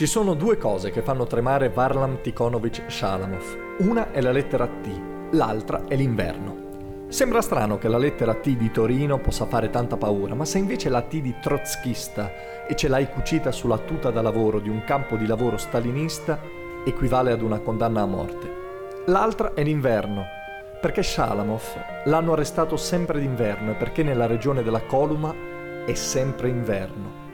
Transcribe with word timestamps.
Ci 0.00 0.06
sono 0.06 0.32
due 0.32 0.56
cose 0.56 0.90
che 0.90 1.02
fanno 1.02 1.26
tremare 1.26 1.68
Varlam 1.68 2.22
Tikhonovich 2.22 2.90
Shalamov. 2.90 3.74
Una 3.80 4.12
è 4.12 4.22
la 4.22 4.32
lettera 4.32 4.66
T, 4.66 4.88
l'altra 5.32 5.84
è 5.86 5.94
l'inverno. 5.94 7.04
Sembra 7.08 7.42
strano 7.42 7.76
che 7.76 7.86
la 7.86 7.98
lettera 7.98 8.32
T 8.32 8.56
di 8.56 8.70
Torino 8.70 9.18
possa 9.18 9.44
fare 9.44 9.68
tanta 9.68 9.98
paura, 9.98 10.34
ma 10.34 10.46
se 10.46 10.56
invece 10.56 10.88
la 10.88 11.02
T 11.02 11.20
di 11.20 11.34
trotskista 11.38 12.66
e 12.66 12.74
ce 12.76 12.88
l'hai 12.88 13.10
cucita 13.10 13.52
sulla 13.52 13.76
tuta 13.76 14.10
da 14.10 14.22
lavoro 14.22 14.58
di 14.58 14.70
un 14.70 14.84
campo 14.84 15.16
di 15.16 15.26
lavoro 15.26 15.58
stalinista, 15.58 16.40
equivale 16.86 17.32
ad 17.32 17.42
una 17.42 17.58
condanna 17.58 18.00
a 18.00 18.06
morte. 18.06 18.50
L'altra 19.04 19.52
è 19.52 19.62
l'inverno, 19.62 20.24
perché 20.80 21.02
Shalamov 21.02 21.62
l'hanno 22.06 22.32
arrestato 22.32 22.76
sempre 22.76 23.20
d'inverno 23.20 23.72
e 23.72 23.74
perché 23.74 24.02
nella 24.02 24.26
regione 24.26 24.62
della 24.62 24.80
Koluma 24.80 25.34
è 25.84 25.94
sempre 25.94 26.48
inverno. 26.48 27.28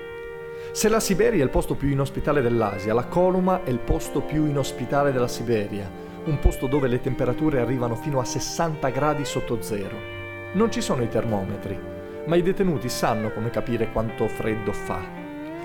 Se 0.73 0.89
la 0.89 0.99
Siberia 0.99 1.41
è 1.41 1.45
il 1.45 1.51
posto 1.51 1.75
più 1.75 1.89
inospitale 1.89 2.43
dell'Asia, 2.43 2.93
la 2.93 3.05
Koluma 3.05 3.63
è 3.63 3.71
il 3.71 3.79
posto 3.79 4.21
più 4.21 4.47
inospitale 4.47 5.13
della 5.13 5.29
Siberia, 5.29 5.89
un 6.25 6.39
posto 6.41 6.67
dove 6.67 6.89
le 6.89 7.01
temperature 7.01 7.61
arrivano 7.61 7.95
fino 7.95 8.19
a 8.19 8.25
60 8.25 8.89
gradi 8.89 9.25
sotto 9.25 9.63
zero. 9.63 9.97
Non 10.55 10.71
ci 10.73 10.81
sono 10.81 11.03
i 11.03 11.09
termometri, 11.09 11.79
ma 12.27 12.35
i 12.35 12.43
detenuti 12.43 12.89
sanno 12.89 13.31
come 13.31 13.51
capire 13.51 13.93
quanto 13.93 14.27
freddo 14.27 14.73
fa. 14.73 15.01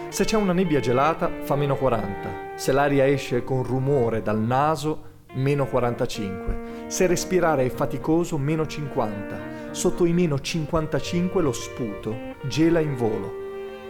Se 0.09 0.23
c'è 0.23 0.37
una 0.37 0.53
nebbia 0.53 0.79
gelata, 0.79 1.31
fa 1.41 1.55
meno 1.55 1.75
40. 1.75 2.53
Se 2.55 2.71
l'aria 2.71 3.07
esce 3.07 3.43
con 3.43 3.63
rumore 3.63 4.21
dal 4.21 4.39
naso, 4.39 5.09
meno 5.33 5.65
45. 5.65 6.87
Se 6.87 7.07
respirare 7.07 7.65
è 7.65 7.69
faticoso, 7.69 8.37
meno 8.37 8.65
50. 8.65 9.71
Sotto 9.71 10.05
i 10.05 10.13
meno 10.13 10.39
55 10.39 11.41
lo 11.41 11.51
sputo 11.51 12.15
gela 12.43 12.79
in 12.79 12.95
volo. 12.95 13.39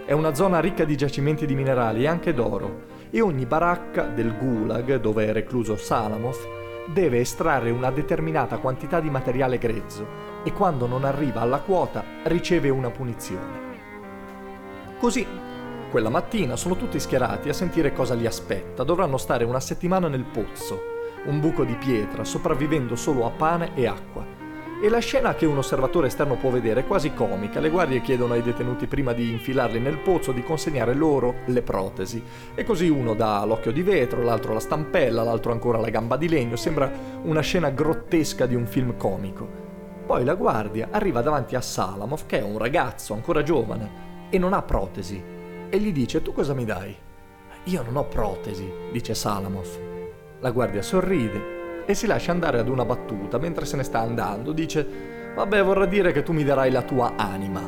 È 0.06 0.14
una 0.14 0.34
zona 0.34 0.60
ricca 0.60 0.84
di 0.84 0.96
giacimenti 0.96 1.46
di 1.46 1.56
minerali 1.56 2.04
e 2.04 2.08
anche 2.08 2.34
d'oro, 2.34 2.90
e 3.10 3.22
ogni 3.22 3.46
baracca 3.46 4.04
del 4.04 4.36
gulag, 4.38 5.00
dove 5.00 5.28
è 5.28 5.32
recluso 5.32 5.76
Salamov, 5.76 6.38
deve 6.88 7.20
estrarre 7.20 7.70
una 7.70 7.92
determinata 7.92 8.58
quantità 8.58 9.00
di 9.00 9.10
materiale 9.10 9.58
grezzo 9.58 10.30
e 10.44 10.52
quando 10.52 10.88
non 10.88 11.04
arriva 11.04 11.42
alla 11.42 11.60
quota 11.60 12.04
riceve 12.24 12.70
una 12.70 12.90
punizione. 12.90 13.70
Così, 15.00 15.26
quella 15.90 16.10
mattina 16.10 16.56
sono 16.56 16.76
tutti 16.76 17.00
schierati 17.00 17.50
a 17.50 17.54
sentire 17.54 17.92
cosa 17.92 18.14
li 18.14 18.26
aspetta. 18.26 18.84
Dovranno 18.84 19.18
stare 19.18 19.44
una 19.44 19.60
settimana 19.60 20.08
nel 20.08 20.24
pozzo, 20.24 20.91
un 21.26 21.40
buco 21.40 21.64
di 21.64 21.76
pietra, 21.76 22.24
sopravvivendo 22.24 22.96
solo 22.96 23.26
a 23.26 23.30
pane 23.30 23.72
e 23.76 23.88
acqua 23.88 24.40
e 24.84 24.90
la 24.90 24.98
scena 24.98 25.36
che 25.36 25.46
un 25.46 25.60
osservatore 25.60 26.08
esterno 26.08 26.38
può 26.38 26.50
vedere 26.50 26.80
è 26.80 26.88
quasi 26.88 27.14
comica. 27.14 27.60
Le 27.60 27.70
guardie 27.70 28.02
chiedono 28.02 28.34
ai 28.34 28.42
detenuti 28.42 28.88
prima 28.88 29.14
di 29.14 29.30
infilarli 29.30 29.80
nel 29.80 30.00
pozzo 30.00 30.32
di 30.32 30.42
consegnare 30.42 30.96
loro 30.96 31.36
le 31.46 31.62
protesi. 31.62 32.22
E 32.56 32.64
così 32.64 32.90
uno 32.90 33.14
dà 33.14 33.46
l'occhio 33.46 33.72
di 33.72 33.84
vetro, 33.84 34.24
l'altro 34.24 34.54
la 34.54 34.60
stampella, 34.60 35.22
l'altro 35.22 35.52
ancora 35.52 35.78
la 35.78 35.90
gamba 35.90 36.18
di 36.18 36.28
legno. 36.28 36.56
Sembra 36.56 36.92
una 37.22 37.42
scena 37.42 37.70
grottesca 37.70 38.48
di 38.48 38.56
un 38.56 38.66
film 38.66 38.98
comico. 38.98 39.48
Poi 40.04 40.24
la 40.24 40.34
guardia 40.34 40.88
arriva 40.90 41.22
davanti 41.22 41.56
a 41.56 41.62
Salamov, 41.62 42.26
che 42.26 42.40
è 42.40 42.44
un 42.44 42.58
ragazzo 42.58 43.14
ancora 43.14 43.44
giovane, 43.44 44.30
e 44.32 44.40
non 44.40 44.54
ha 44.54 44.64
protesi. 44.64 45.24
E 45.70 45.78
gli 45.78 45.92
dice: 45.92 46.24
Tu 46.24 46.34
cosa 46.34 46.56
mi 46.56 46.66
dai? 46.66 46.96
Io 47.66 47.84
non 47.84 47.98
ho 47.98 48.06
protesi, 48.06 48.68
dice 48.92 49.14
Salamov. 49.14 50.01
La 50.42 50.50
guardia 50.50 50.82
sorride 50.82 51.84
e 51.86 51.94
si 51.94 52.08
lascia 52.08 52.32
andare 52.32 52.58
ad 52.58 52.68
una 52.68 52.84
battuta 52.84 53.38
mentre 53.38 53.66
se 53.66 53.78
ne 53.78 53.84
sta 53.84 54.00
andando. 54.00 54.54
Dice, 54.54 54.86
vabbè 55.36 55.64
vorrà 55.64 55.86
dire 55.86 56.12
che 56.12 56.24
tu 56.24 56.34
mi 56.34 56.44
darai 56.44 56.72
la 56.72 56.82
tua 56.82 57.14
anima. 57.16 57.62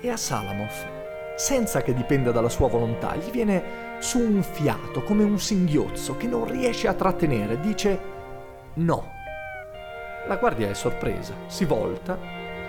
E 0.00 0.08
a 0.08 0.16
Salamov, 0.16 1.34
senza 1.36 1.82
che 1.82 1.94
dipenda 1.94 2.30
dalla 2.30 2.48
sua 2.48 2.68
volontà, 2.68 3.16
gli 3.16 3.30
viene 3.32 3.96
su 3.98 4.20
un 4.20 4.40
fiato 4.40 5.02
come 5.02 5.24
un 5.24 5.40
singhiozzo 5.40 6.16
che 6.16 6.28
non 6.28 6.48
riesce 6.48 6.86
a 6.86 6.94
trattenere. 6.94 7.58
Dice, 7.58 7.98
no. 8.74 9.10
La 10.28 10.36
guardia 10.36 10.68
è 10.68 10.74
sorpresa, 10.74 11.34
si 11.46 11.64
volta, 11.64 12.16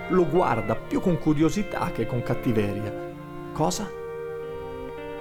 lo 0.09 0.27
guarda 0.27 0.75
più 0.75 0.99
con 0.99 1.19
curiosità 1.19 1.91
che 1.91 2.07
con 2.07 2.23
cattiveria. 2.23 2.91
Cosa? 3.53 3.87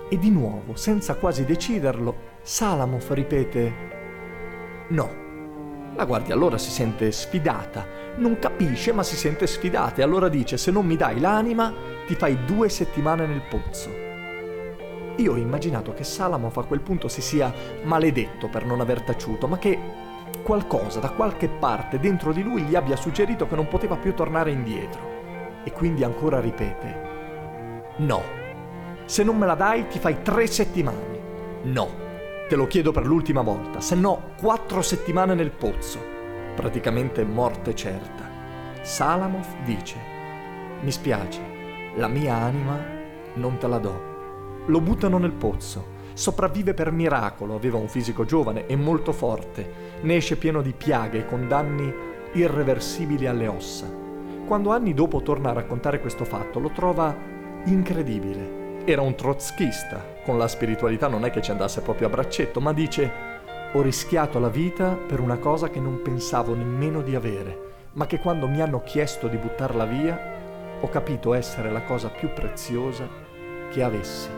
E 0.08 0.18
di 0.18 0.30
nuovo, 0.30 0.74
senza 0.74 1.16
quasi 1.16 1.44
deciderlo, 1.44 2.27
Salamov 2.48 3.12
ripete 3.12 3.72
No. 4.88 5.10
La 5.94 6.06
guardia 6.06 6.32
allora 6.32 6.56
si 6.56 6.70
sente 6.70 7.12
sfidata, 7.12 7.84
non 8.16 8.38
capisce 8.38 8.90
ma 8.94 9.02
si 9.02 9.16
sente 9.16 9.46
sfidata 9.46 10.00
e 10.00 10.02
allora 10.02 10.30
dice 10.30 10.56
se 10.56 10.70
non 10.70 10.86
mi 10.86 10.96
dai 10.96 11.20
l'anima 11.20 11.70
ti 12.06 12.14
fai 12.14 12.46
due 12.46 12.70
settimane 12.70 13.26
nel 13.26 13.42
pozzo. 13.42 13.90
Io 15.16 15.32
ho 15.32 15.36
immaginato 15.36 15.92
che 15.92 16.04
Salamo 16.04 16.50
a 16.50 16.64
quel 16.64 16.80
punto 16.80 17.06
si 17.08 17.20
sia 17.20 17.52
maledetto 17.82 18.48
per 18.48 18.64
non 18.64 18.80
aver 18.80 19.02
taciuto, 19.02 19.46
ma 19.46 19.58
che 19.58 19.78
qualcosa 20.42 21.00
da 21.00 21.10
qualche 21.10 21.50
parte 21.50 22.00
dentro 22.00 22.32
di 22.32 22.42
lui 22.42 22.62
gli 22.62 22.76
abbia 22.76 22.96
suggerito 22.96 23.46
che 23.46 23.56
non 23.56 23.68
poteva 23.68 23.96
più 23.96 24.14
tornare 24.14 24.52
indietro. 24.52 25.60
E 25.64 25.72
quindi 25.72 26.02
ancora 26.02 26.40
ripete, 26.40 27.92
no, 27.98 28.22
se 29.04 29.22
non 29.22 29.36
me 29.36 29.44
la 29.44 29.54
dai 29.54 29.86
ti 29.86 29.98
fai 29.98 30.22
tre 30.22 30.46
settimane. 30.46 31.16
No. 31.64 32.06
Te 32.48 32.56
lo 32.56 32.66
chiedo 32.66 32.92
per 32.92 33.04
l'ultima 33.04 33.42
volta, 33.42 33.78
se 33.82 33.94
no 33.94 34.30
quattro 34.40 34.80
settimane 34.80 35.34
nel 35.34 35.50
pozzo. 35.50 35.98
Praticamente 36.56 37.22
morte 37.22 37.74
certa. 37.74 38.26
Salamov 38.80 39.64
dice, 39.66 39.96
mi 40.80 40.90
spiace, 40.90 41.42
la 41.96 42.08
mia 42.08 42.36
anima 42.36 42.82
non 43.34 43.58
te 43.58 43.66
la 43.66 43.76
do. 43.76 44.62
Lo 44.64 44.80
buttano 44.80 45.18
nel 45.18 45.32
pozzo. 45.32 45.96
Sopravvive 46.14 46.72
per 46.72 46.90
miracolo, 46.90 47.54
aveva 47.54 47.76
un 47.76 47.88
fisico 47.88 48.24
giovane 48.24 48.64
e 48.64 48.76
molto 48.76 49.12
forte. 49.12 49.98
Ne 50.00 50.16
esce 50.16 50.36
pieno 50.36 50.62
di 50.62 50.72
piaghe 50.72 51.26
con 51.26 51.48
danni 51.48 51.92
irreversibili 52.32 53.26
alle 53.26 53.46
ossa. 53.46 53.86
Quando 54.46 54.70
anni 54.70 54.94
dopo 54.94 55.20
torna 55.20 55.50
a 55.50 55.52
raccontare 55.52 56.00
questo 56.00 56.24
fatto, 56.24 56.60
lo 56.60 56.70
trova 56.70 57.14
incredibile 57.64 58.67
era 58.90 59.02
un 59.02 59.14
trotskista, 59.14 60.02
con 60.24 60.38
la 60.38 60.48
spiritualità 60.48 61.08
non 61.08 61.26
è 61.26 61.30
che 61.30 61.42
ci 61.42 61.50
andasse 61.50 61.82
proprio 61.82 62.06
a 62.06 62.10
braccetto, 62.10 62.58
ma 62.58 62.72
dice 62.72 63.10
ho 63.74 63.82
rischiato 63.82 64.38
la 64.38 64.48
vita 64.48 64.94
per 64.94 65.20
una 65.20 65.36
cosa 65.36 65.68
che 65.68 65.78
non 65.78 66.00
pensavo 66.00 66.54
nemmeno 66.54 67.02
di 67.02 67.14
avere, 67.14 67.88
ma 67.92 68.06
che 68.06 68.18
quando 68.18 68.48
mi 68.48 68.62
hanno 68.62 68.80
chiesto 68.82 69.28
di 69.28 69.36
buttarla 69.36 69.84
via, 69.84 70.18
ho 70.80 70.88
capito 70.88 71.34
essere 71.34 71.70
la 71.70 71.82
cosa 71.82 72.08
più 72.08 72.32
preziosa 72.32 73.06
che 73.70 73.82
avessi. 73.82 74.37